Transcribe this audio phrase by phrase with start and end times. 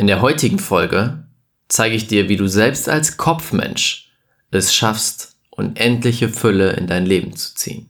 [0.00, 1.24] In der heutigen Folge
[1.66, 4.12] zeige ich dir, wie du selbst als Kopfmensch
[4.52, 7.88] es schaffst, unendliche Fülle in dein Leben zu ziehen.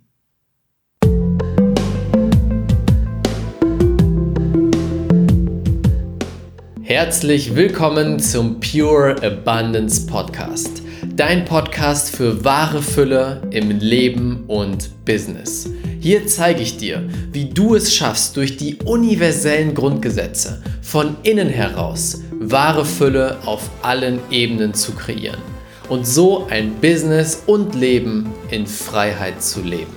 [6.81, 10.81] Herzlich willkommen zum Pure Abundance Podcast.
[11.15, 15.69] Dein Podcast für wahre Fülle im Leben und Business.
[16.01, 22.21] Hier zeige ich dir, wie du es schaffst, durch die universellen Grundgesetze von innen heraus
[22.39, 25.41] wahre Fülle auf allen Ebenen zu kreieren
[25.89, 29.93] und so ein Business und Leben in Freiheit zu leben.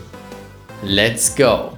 [0.83, 1.73] Let's go!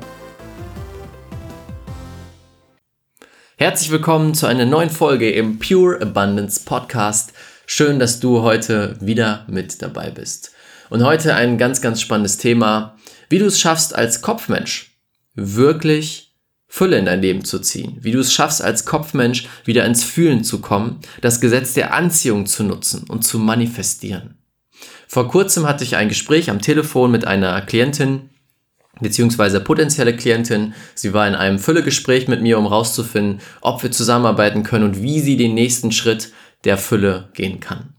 [3.58, 7.34] Herzlich willkommen zu einer neuen Folge im Pure Abundance Podcast.
[7.66, 10.54] Schön, dass du heute wieder mit dabei bist.
[10.90, 12.96] Und heute ein ganz, ganz spannendes Thema,
[13.30, 14.98] wie du es schaffst als Kopfmensch
[15.36, 16.34] wirklich
[16.68, 20.44] Fülle in dein Leben zu ziehen, wie du es schaffst als Kopfmensch wieder ins Fühlen
[20.44, 24.40] zu kommen, das Gesetz der Anziehung zu nutzen und zu manifestieren.
[25.08, 28.32] Vor kurzem hatte ich ein Gespräch am Telefon mit einer Klientin,
[29.00, 30.74] beziehungsweise potenzielle Klientin.
[30.96, 35.20] Sie war in einem Füllegespräch mit mir, um herauszufinden, ob wir zusammenarbeiten können und wie
[35.20, 36.32] sie den nächsten Schritt
[36.64, 37.93] der Fülle gehen kann.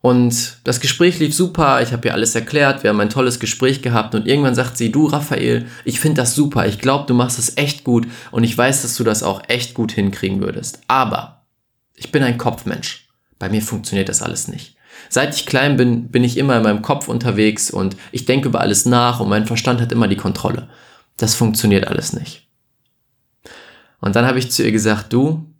[0.00, 3.82] Und das Gespräch lief super, ich habe ihr alles erklärt, wir haben ein tolles Gespräch
[3.82, 7.38] gehabt und irgendwann sagt sie, du Raphael, ich finde das super, ich glaube, du machst
[7.38, 10.80] es echt gut und ich weiß, dass du das auch echt gut hinkriegen würdest.
[10.86, 11.42] Aber
[11.96, 13.08] ich bin ein Kopfmensch.
[13.40, 14.76] Bei mir funktioniert das alles nicht.
[15.08, 18.60] Seit ich klein bin, bin ich immer in meinem Kopf unterwegs und ich denke über
[18.60, 20.68] alles nach und mein Verstand hat immer die Kontrolle.
[21.16, 22.48] Das funktioniert alles nicht.
[24.00, 25.52] Und dann habe ich zu ihr gesagt, du,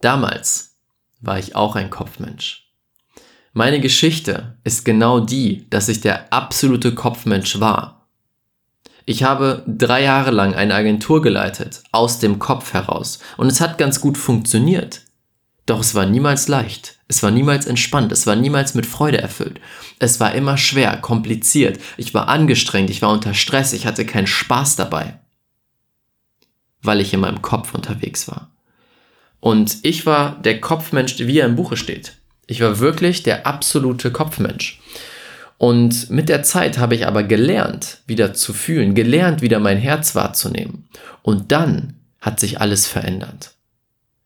[0.00, 0.75] damals,
[1.26, 2.66] war ich auch ein Kopfmensch.
[3.52, 8.06] Meine Geschichte ist genau die, dass ich der absolute Kopfmensch war.
[9.06, 13.78] Ich habe drei Jahre lang eine Agentur geleitet, aus dem Kopf heraus, und es hat
[13.78, 15.02] ganz gut funktioniert.
[15.64, 19.60] Doch es war niemals leicht, es war niemals entspannt, es war niemals mit Freude erfüllt.
[19.98, 24.26] Es war immer schwer, kompliziert, ich war angestrengt, ich war unter Stress, ich hatte keinen
[24.26, 25.20] Spaß dabei,
[26.82, 28.55] weil ich in meinem Kopf unterwegs war.
[29.40, 32.14] Und ich war der Kopfmensch, wie er im Buche steht.
[32.46, 34.80] Ich war wirklich der absolute Kopfmensch.
[35.58, 40.14] Und mit der Zeit habe ich aber gelernt, wieder zu fühlen, gelernt, wieder mein Herz
[40.14, 40.88] wahrzunehmen.
[41.22, 43.52] Und dann hat sich alles verändert.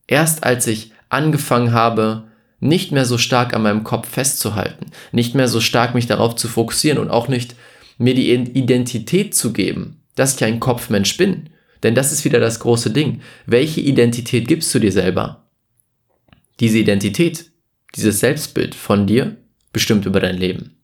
[0.06, 2.24] Erst als ich angefangen habe,
[2.58, 6.48] nicht mehr so stark an meinem Kopf festzuhalten, nicht mehr so stark mich darauf zu
[6.48, 7.54] fokussieren und auch nicht
[7.96, 11.50] mir die Identität zu geben, dass ich ein Kopfmensch bin,
[11.82, 13.22] denn das ist wieder das große Ding.
[13.46, 15.48] Welche Identität gibst du dir selber?
[16.60, 17.50] Diese Identität,
[17.96, 19.36] dieses Selbstbild von dir
[19.72, 20.76] bestimmt über dein Leben.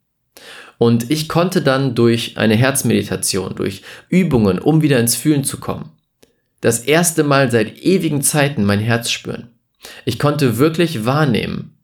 [0.79, 5.91] Und ich konnte dann durch eine Herzmeditation, durch Übungen, um wieder ins Fühlen zu kommen,
[6.61, 9.51] das erste Mal seit ewigen Zeiten mein Herz spüren.
[10.05, 11.79] Ich konnte wirklich wahrnehmen,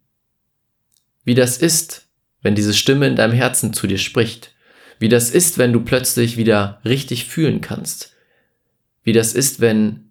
[1.24, 2.08] wie das ist,
[2.42, 4.54] wenn diese Stimme in deinem Herzen zu dir spricht.
[4.98, 8.12] Wie das ist, wenn du plötzlich wieder richtig fühlen kannst
[9.02, 10.10] wie das ist, wenn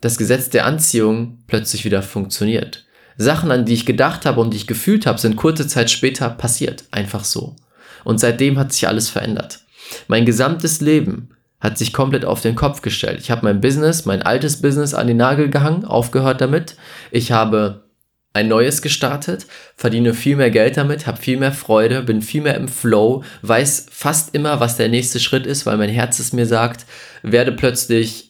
[0.00, 2.84] das Gesetz der Anziehung plötzlich wieder funktioniert.
[3.16, 6.30] Sachen, an die ich gedacht habe und die ich gefühlt habe, sind kurze Zeit später
[6.30, 6.84] passiert.
[6.92, 7.56] Einfach so.
[8.04, 9.60] Und seitdem hat sich alles verändert.
[10.06, 11.30] Mein gesamtes Leben
[11.60, 13.18] hat sich komplett auf den Kopf gestellt.
[13.20, 16.76] Ich habe mein Business, mein altes Business an den Nagel gehangen, aufgehört damit.
[17.10, 17.87] Ich habe
[18.32, 19.46] ein neues gestartet,
[19.76, 23.86] verdiene viel mehr Geld damit, habe viel mehr Freude, bin viel mehr im Flow, weiß
[23.90, 26.86] fast immer, was der nächste Schritt ist, weil mein Herz es mir sagt,
[27.22, 28.28] werde plötzlich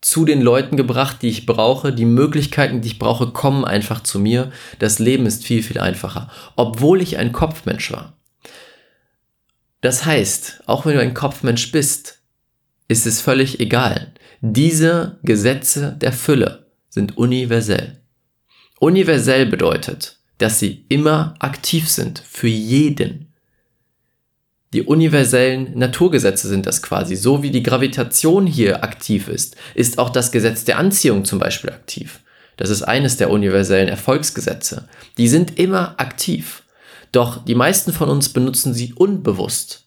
[0.00, 4.18] zu den Leuten gebracht, die ich brauche, die Möglichkeiten, die ich brauche, kommen einfach zu
[4.18, 4.52] mir.
[4.78, 8.16] Das Leben ist viel, viel einfacher, obwohl ich ein Kopfmensch war.
[9.80, 12.20] Das heißt, auch wenn du ein Kopfmensch bist,
[12.88, 14.12] ist es völlig egal.
[14.40, 18.00] Diese Gesetze der Fülle sind universell.
[18.78, 23.32] Universell bedeutet, dass sie immer aktiv sind, für jeden.
[24.74, 27.16] Die universellen Naturgesetze sind das quasi.
[27.16, 31.70] So wie die Gravitation hier aktiv ist, ist auch das Gesetz der Anziehung zum Beispiel
[31.70, 32.20] aktiv.
[32.58, 34.88] Das ist eines der universellen Erfolgsgesetze.
[35.16, 36.62] Die sind immer aktiv.
[37.12, 39.84] Doch die meisten von uns benutzen sie unbewusst.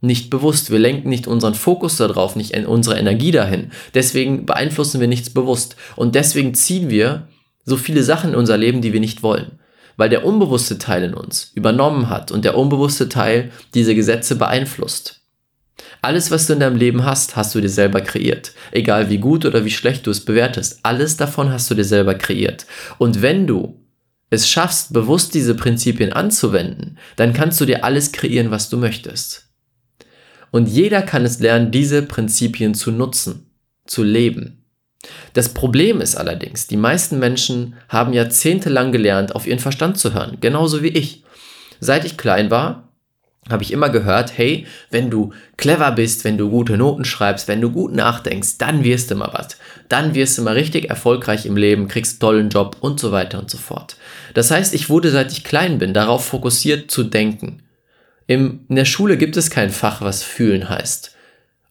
[0.00, 0.70] Nicht bewusst.
[0.70, 3.70] Wir lenken nicht unseren Fokus darauf, nicht unsere Energie dahin.
[3.94, 5.76] Deswegen beeinflussen wir nichts bewusst.
[5.96, 7.28] Und deswegen ziehen wir
[7.64, 9.58] so viele Sachen in unser Leben, die wir nicht wollen,
[9.96, 15.20] weil der unbewusste Teil in uns übernommen hat und der unbewusste Teil diese Gesetze beeinflusst.
[16.02, 18.52] Alles, was du in deinem Leben hast, hast du dir selber kreiert.
[18.72, 22.14] Egal wie gut oder wie schlecht du es bewertest, alles davon hast du dir selber
[22.14, 22.66] kreiert.
[22.98, 23.80] Und wenn du
[24.30, 29.48] es schaffst, bewusst diese Prinzipien anzuwenden, dann kannst du dir alles kreieren, was du möchtest.
[30.52, 33.50] Und jeder kann es lernen, diese Prinzipien zu nutzen,
[33.86, 34.59] zu leben.
[35.32, 40.38] Das Problem ist allerdings, die meisten Menschen haben jahrzehntelang gelernt, auf ihren Verstand zu hören,
[40.40, 41.24] genauso wie ich.
[41.80, 42.88] Seit ich klein war,
[43.48, 47.60] habe ich immer gehört, hey, wenn du clever bist, wenn du gute Noten schreibst, wenn
[47.60, 49.56] du gut nachdenkst, dann wirst du mal was.
[49.88, 53.38] Dann wirst du mal richtig erfolgreich im Leben, kriegst einen tollen Job und so weiter
[53.38, 53.96] und so fort.
[54.34, 57.62] Das heißt, ich wurde seit ich klein bin darauf fokussiert zu denken.
[58.26, 61.16] In der Schule gibt es kein Fach, was fühlen heißt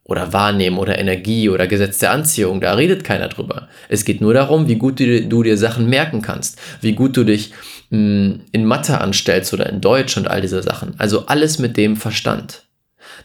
[0.09, 3.67] oder Wahrnehmen oder Energie oder Gesetz der Anziehung, da redet keiner drüber.
[3.89, 7.23] Es geht nur darum, wie gut du, du dir Sachen merken kannst, wie gut du
[7.23, 7.51] dich
[7.91, 10.95] mh, hm, in Mathe anstellst oder in Deutsch und all diese Sachen.
[10.97, 12.63] Also alles mit dem Verstand.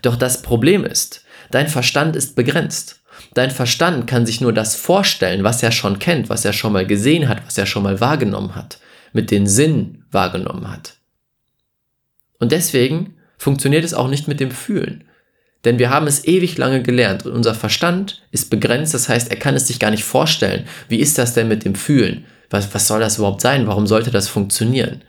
[0.03, 3.01] Doch das Problem ist, dein Verstand ist begrenzt.
[3.33, 6.87] Dein Verstand kann sich nur das vorstellen, was er schon kennt, was er schon mal
[6.87, 8.79] gesehen hat, was er schon mal wahrgenommen hat,
[9.13, 10.97] mit den Sinnen wahrgenommen hat.
[12.39, 15.05] Und deswegen funktioniert es auch nicht mit dem Fühlen.
[15.65, 19.39] Denn wir haben es ewig lange gelernt und unser Verstand ist begrenzt, das heißt, er
[19.39, 20.65] kann es sich gar nicht vorstellen.
[20.89, 22.27] Wie ist das denn mit dem Fühlen?
[22.51, 23.67] Was, was soll das überhaupt sein?
[23.67, 25.03] Warum sollte das funktionieren?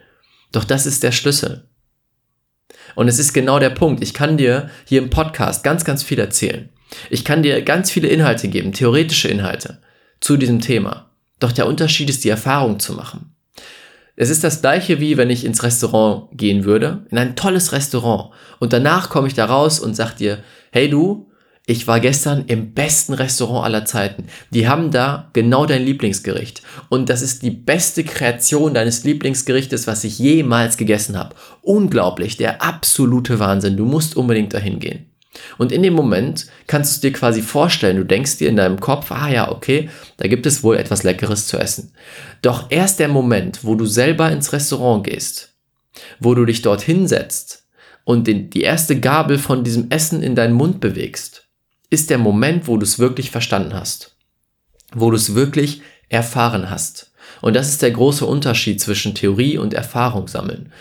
[0.52, 1.68] Doch das ist der Schlüssel.
[2.96, 4.02] Und es ist genau der Punkt.
[4.02, 6.70] Ich kann dir hier im Podcast ganz, ganz viel erzählen.
[7.10, 9.82] Ich kann dir ganz viele Inhalte geben, theoretische Inhalte
[10.22, 11.12] zu diesem Thema.
[11.40, 13.35] Doch der Unterschied ist, die Erfahrung zu machen.
[14.16, 18.32] Es ist das gleiche wie wenn ich ins Restaurant gehen würde, in ein tolles Restaurant
[18.60, 20.40] und danach komme ich da raus und sag dir,
[20.72, 21.30] hey du,
[21.68, 24.28] ich war gestern im besten Restaurant aller Zeiten.
[24.52, 26.62] Die haben da genau dein Lieblingsgericht.
[26.90, 31.36] Und das ist die beste Kreation deines Lieblingsgerichtes, was ich jemals gegessen habe.
[31.62, 33.78] Unglaublich, der absolute Wahnsinn.
[33.78, 35.08] Du musst unbedingt dahin gehen.
[35.58, 38.80] Und in dem Moment kannst du es dir quasi vorstellen, du denkst dir in deinem
[38.80, 41.92] Kopf, ah ja, okay, da gibt es wohl etwas Leckeres zu essen.
[42.42, 45.54] Doch erst der Moment, wo du selber ins Restaurant gehst,
[46.20, 47.66] wo du dich dort hinsetzt
[48.04, 51.48] und die erste Gabel von diesem Essen in deinen Mund bewegst,
[51.90, 54.16] ist der Moment, wo du es wirklich verstanden hast.
[54.94, 57.12] Wo du es wirklich erfahren hast.
[57.42, 60.72] Und das ist der große Unterschied zwischen Theorie und Erfahrung sammeln.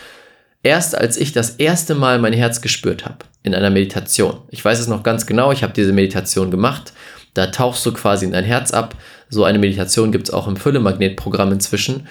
[0.62, 4.40] Erst als ich das erste Mal mein Herz gespürt habe, in einer Meditation.
[4.50, 6.92] Ich weiß es noch ganz genau, ich habe diese Meditation gemacht.
[7.34, 8.96] Da tauchst du quasi in dein Herz ab.
[9.28, 12.08] So eine Meditation gibt es auch im Fülle-Magnet-Programm inzwischen.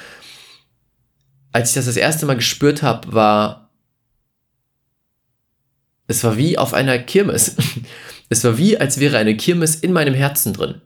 [1.51, 3.71] Als ich das das erste Mal gespürt habe, war
[6.07, 7.57] es war wie auf einer Kirmes.
[8.29, 10.81] Es war wie, als wäre eine Kirmes in meinem Herzen drin.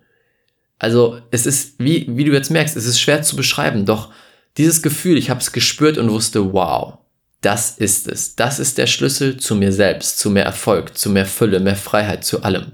[0.79, 4.11] Also es ist, wie, wie du jetzt merkst, es ist schwer zu beschreiben, doch
[4.57, 6.97] dieses Gefühl, ich habe es gespürt und wusste, wow,
[7.47, 8.35] das ist es.
[8.35, 12.25] Das ist der Schlüssel zu mir selbst, zu mehr Erfolg, zu mehr Fülle, mehr Freiheit,
[12.25, 12.73] zu allem.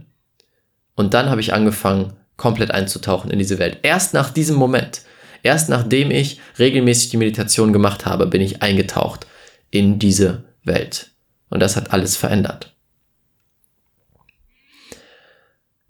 [0.95, 3.77] Und dann habe ich angefangen, komplett einzutauchen in diese Welt.
[3.83, 5.03] Erst nach diesem Moment,
[5.43, 9.27] erst nachdem ich regelmäßig die Meditation gemacht habe, bin ich eingetaucht
[9.69, 11.11] in diese Welt.
[11.51, 12.73] Und das hat alles verändert.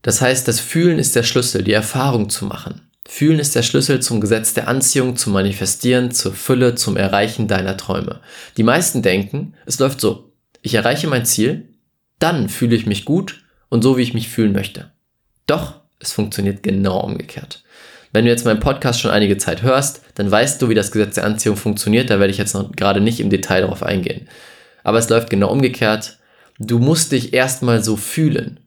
[0.01, 2.82] Das heißt, das Fühlen ist der Schlüssel, die Erfahrung zu machen.
[3.07, 7.75] Fühlen ist der Schlüssel zum Gesetz der Anziehung, zum Manifestieren, zur Fülle, zum Erreichen deiner
[7.75, 8.21] Träume.
[8.57, 10.31] Die meisten denken, es läuft so.
[10.61, 11.69] Ich erreiche mein Ziel,
[12.19, 14.91] dann fühle ich mich gut und so, wie ich mich fühlen möchte.
[15.47, 17.63] Doch, es funktioniert genau umgekehrt.
[18.13, 21.15] Wenn du jetzt meinen Podcast schon einige Zeit hörst, dann weißt du, wie das Gesetz
[21.15, 22.09] der Anziehung funktioniert.
[22.09, 24.29] Da werde ich jetzt noch gerade nicht im Detail darauf eingehen.
[24.83, 26.19] Aber es läuft genau umgekehrt.
[26.59, 28.59] Du musst dich erstmal so fühlen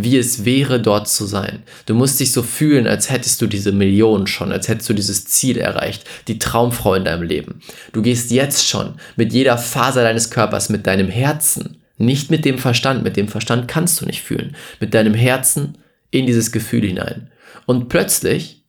[0.00, 1.64] wie es wäre, dort zu sein.
[1.86, 5.24] Du musst dich so fühlen, als hättest du diese Million schon, als hättest du dieses
[5.24, 7.60] Ziel erreicht, die Traumfrau in deinem Leben.
[7.92, 12.58] Du gehst jetzt schon mit jeder Faser deines Körpers, mit deinem Herzen, nicht mit dem
[12.58, 15.78] Verstand, mit dem Verstand kannst du nicht fühlen, mit deinem Herzen
[16.12, 17.32] in dieses Gefühl hinein.
[17.66, 18.62] Und plötzlich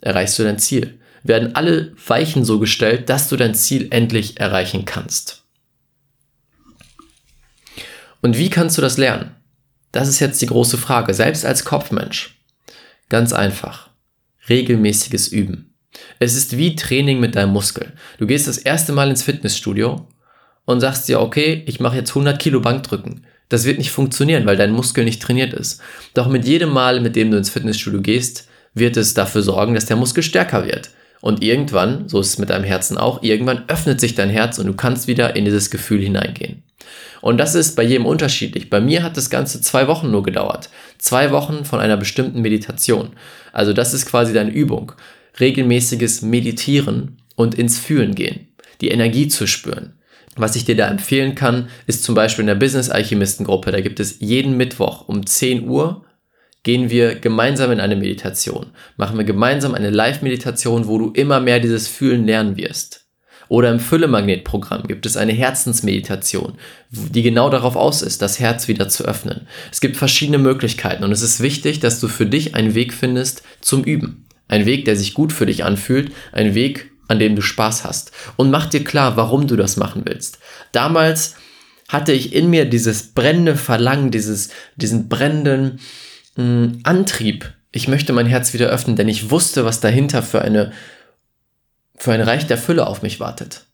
[0.00, 1.00] erreichst du dein Ziel.
[1.24, 5.42] Werden alle Weichen so gestellt, dass du dein Ziel endlich erreichen kannst.
[8.20, 9.32] Und wie kannst du das lernen?
[9.92, 12.42] Das ist jetzt die große Frage, selbst als Kopfmensch.
[13.08, 13.90] Ganz einfach.
[14.48, 15.74] Regelmäßiges Üben.
[16.18, 17.92] Es ist wie Training mit deinem Muskel.
[18.18, 20.08] Du gehst das erste Mal ins Fitnessstudio
[20.64, 23.26] und sagst dir, okay, ich mache jetzt 100 Kilo Bankdrücken.
[23.50, 25.82] Das wird nicht funktionieren, weil dein Muskel nicht trainiert ist.
[26.14, 29.84] Doch mit jedem Mal, mit dem du ins Fitnessstudio gehst, wird es dafür sorgen, dass
[29.84, 30.90] der Muskel stärker wird.
[31.22, 34.66] Und irgendwann, so ist es mit deinem Herzen auch, irgendwann öffnet sich dein Herz und
[34.66, 36.64] du kannst wieder in dieses Gefühl hineingehen.
[37.20, 38.68] Und das ist bei jedem unterschiedlich.
[38.68, 40.68] Bei mir hat das Ganze zwei Wochen nur gedauert.
[40.98, 43.10] Zwei Wochen von einer bestimmten Meditation.
[43.52, 44.92] Also das ist quasi deine Übung.
[45.38, 48.48] Regelmäßiges Meditieren und ins Fühlen gehen.
[48.80, 49.92] Die Energie zu spüren.
[50.34, 53.70] Was ich dir da empfehlen kann, ist zum Beispiel in der Business Alchemisten Gruppe.
[53.70, 56.04] Da gibt es jeden Mittwoch um 10 Uhr
[56.62, 58.70] gehen wir gemeinsam in eine Meditation.
[58.96, 63.02] Machen wir gemeinsam eine Live-Meditation, wo du immer mehr dieses Fühlen lernen wirst.
[63.48, 66.54] Oder im Fülle-Magnet-Programm gibt es eine Herzensmeditation,
[66.90, 69.46] die genau darauf aus ist, das Herz wieder zu öffnen.
[69.70, 73.42] Es gibt verschiedene Möglichkeiten und es ist wichtig, dass du für dich einen Weg findest
[73.60, 74.26] zum Üben.
[74.48, 78.12] Ein Weg, der sich gut für dich anfühlt, ein Weg, an dem du Spaß hast.
[78.36, 80.38] Und mach dir klar, warum du das machen willst.
[80.72, 81.34] Damals
[81.88, 85.78] hatte ich in mir dieses brennende Verlangen, dieses, diesen brennenden
[86.36, 87.52] mh, Antrieb.
[87.72, 90.72] Ich möchte mein Herz wieder öffnen, denn ich wusste, was dahinter für eine,
[91.96, 93.64] für ein Reich der Fülle auf mich wartet.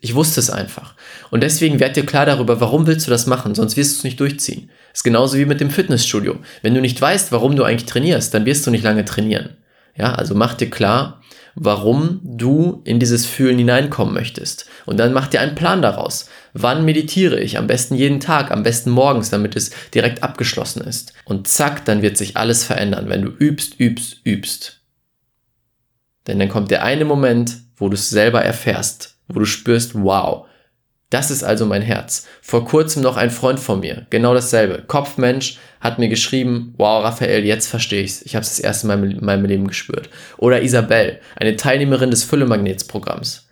[0.00, 0.94] Ich wusste es einfach.
[1.30, 4.04] Und deswegen werd dir klar darüber, warum willst du das machen, sonst wirst du es
[4.04, 4.68] nicht durchziehen.
[4.90, 6.38] Das ist genauso wie mit dem Fitnessstudio.
[6.62, 9.56] Wenn du nicht weißt, warum du eigentlich trainierst, dann wirst du nicht lange trainieren.
[9.94, 11.21] Ja, also mach dir klar,
[11.54, 14.66] warum du in dieses Fühlen hineinkommen möchtest.
[14.86, 16.28] Und dann mach dir einen Plan daraus.
[16.54, 17.58] Wann meditiere ich?
[17.58, 21.12] Am besten jeden Tag, am besten morgens, damit es direkt abgeschlossen ist.
[21.24, 24.80] Und zack, dann wird sich alles verändern, wenn du übst, übst, übst.
[26.26, 30.46] Denn dann kommt der eine Moment, wo du es selber erfährst, wo du spürst, wow,
[31.12, 32.26] das ist also mein Herz.
[32.40, 34.82] Vor kurzem noch ein Freund von mir, genau dasselbe.
[34.86, 38.22] Kopfmensch hat mir geschrieben, wow, Raphael, jetzt verstehe ich's.
[38.22, 40.08] Ich habe es das erste Mal in meinem Leben gespürt.
[40.38, 43.48] Oder Isabel, eine Teilnehmerin des Füllemagnetsprogramms.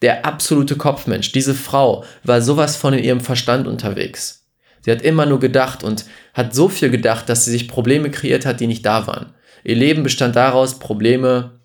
[0.00, 1.32] Der absolute Kopfmensch.
[1.32, 4.46] Diese Frau war sowas von in ihrem Verstand unterwegs.
[4.80, 8.46] Sie hat immer nur gedacht und hat so viel gedacht, dass sie sich Probleme kreiert
[8.46, 9.34] hat, die nicht da waren.
[9.64, 11.60] Ihr Leben bestand daraus, Probleme,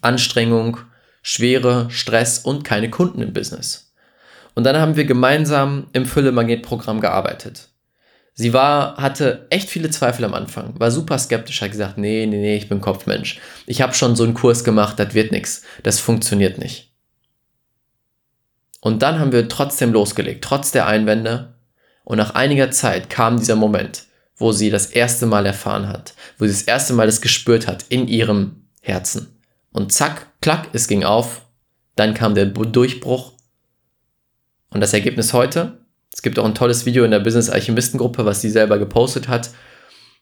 [0.00, 0.78] Anstrengung,
[1.22, 3.85] Schwere, Stress und keine Kunden im Business.
[4.56, 7.68] Und dann haben wir gemeinsam im Fülle-Magnet-Programm gearbeitet.
[8.32, 12.38] Sie war, hatte echt viele Zweifel am Anfang, war super skeptisch, hat gesagt, nee, nee,
[12.38, 13.38] nee, ich bin Kopfmensch.
[13.66, 16.90] Ich habe schon so einen Kurs gemacht, das wird nichts, das funktioniert nicht.
[18.80, 21.54] Und dann haben wir trotzdem losgelegt, trotz der Einwände.
[22.04, 24.04] Und nach einiger Zeit kam dieser Moment,
[24.36, 27.84] wo sie das erste Mal erfahren hat, wo sie das erste Mal das gespürt hat
[27.90, 29.38] in ihrem Herzen.
[29.72, 31.42] Und zack, klack, es ging auf.
[31.94, 33.35] Dann kam der Durchbruch
[34.76, 35.78] und das Ergebnis heute,
[36.12, 39.26] es gibt auch ein tolles Video in der Business Alchemisten Gruppe, was sie selber gepostet
[39.26, 39.48] hat.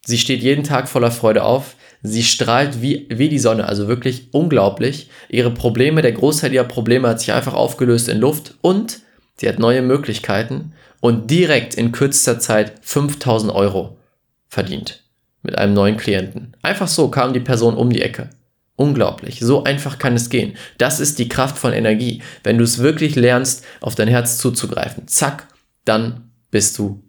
[0.06, 1.74] Sie steht jeden Tag voller Freude auf.
[2.04, 5.10] Sie strahlt wie, wie die Sonne, also wirklich unglaublich.
[5.28, 9.00] Ihre Probleme, der Großteil ihrer Probleme hat sich einfach aufgelöst in Luft und
[9.36, 13.98] sie hat neue Möglichkeiten und direkt in kürzester Zeit 5000 Euro
[14.46, 15.02] verdient
[15.42, 16.56] mit einem neuen Klienten.
[16.62, 18.30] Einfach so kam die Person um die Ecke.
[18.76, 19.40] Unglaublich.
[19.40, 20.56] So einfach kann es gehen.
[20.78, 22.22] Das ist die Kraft von Energie.
[22.42, 25.46] Wenn du es wirklich lernst, auf dein Herz zuzugreifen, zack,
[25.84, 27.02] dann bist du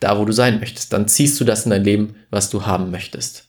[0.00, 0.92] da, wo du sein möchtest.
[0.92, 3.48] Dann ziehst du das in dein Leben, was du haben möchtest.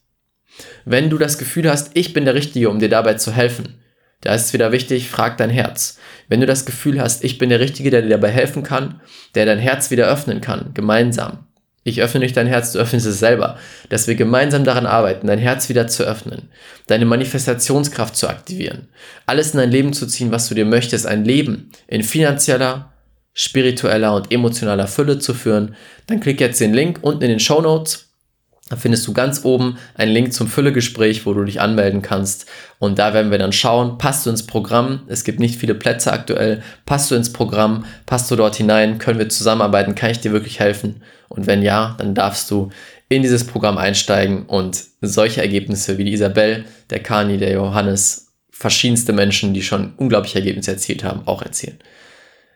[0.85, 3.79] Wenn du das Gefühl hast, ich bin der Richtige, um dir dabei zu helfen,
[4.21, 5.97] da ist es wieder wichtig, frag dein Herz.
[6.29, 9.01] Wenn du das Gefühl hast, ich bin der Richtige, der dir dabei helfen kann,
[9.35, 11.47] der dein Herz wieder öffnen kann, gemeinsam,
[11.83, 13.57] ich öffne nicht dein Herz, du öffnest es selber.
[13.89, 16.49] Dass wir gemeinsam daran arbeiten, dein Herz wieder zu öffnen,
[16.87, 18.87] deine Manifestationskraft zu aktivieren,
[19.25, 22.93] alles in dein Leben zu ziehen, was du dir möchtest, ein Leben in finanzieller,
[23.33, 25.75] spiritueller und emotionaler Fülle zu führen,
[26.07, 28.02] dann klick jetzt den Link unten in den Show Notes
[28.73, 32.47] da findest du ganz oben einen Link zum Füllegespräch, wo du dich anmelden kannst.
[32.79, 35.03] Und da werden wir dann schauen, passt du ins Programm?
[35.05, 36.63] Es gibt nicht viele Plätze aktuell.
[36.87, 37.85] Passt du ins Programm?
[38.07, 38.97] Passt du dort hinein?
[38.97, 39.93] Können wir zusammenarbeiten?
[39.93, 41.03] Kann ich dir wirklich helfen?
[41.29, 42.71] Und wenn ja, dann darfst du
[43.09, 49.13] in dieses Programm einsteigen und solche Ergebnisse wie die Isabel, der Kani, der Johannes, verschiedenste
[49.13, 51.77] Menschen, die schon unglaubliche Ergebnisse erzielt haben, auch erzielen.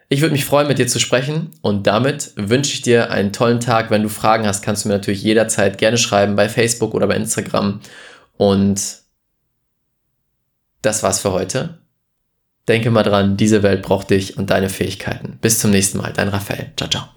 [0.10, 3.60] Ich würde mich freuen, mit dir zu sprechen und damit wünsche ich dir einen tollen
[3.60, 3.92] Tag.
[3.92, 7.16] Wenn du Fragen hast, kannst du mir natürlich jederzeit gerne schreiben bei Facebook oder bei
[7.16, 7.82] Instagram.
[8.38, 9.02] Und
[10.82, 11.80] das war's für heute.
[12.70, 15.40] Denke mal dran, diese Welt braucht dich und deine Fähigkeiten.
[15.42, 16.72] Bis zum nächsten Mal, dein Raphael.
[16.78, 17.17] Ciao, ciao.